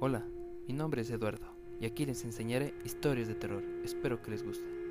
[0.00, 0.24] Hola,
[0.68, 1.48] mi nombre es Eduardo
[1.80, 3.64] y aquí les enseñaré historias de terror.
[3.82, 4.87] Espero que les guste.